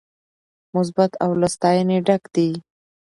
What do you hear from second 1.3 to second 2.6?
له ستاينې ډک دي